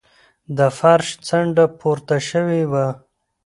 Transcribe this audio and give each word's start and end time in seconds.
د 0.57 0.59
فرش 0.77 1.07
څنډه 1.27 1.65
پورته 1.79 2.17
شوې 2.29 2.61
وه. 2.71 2.85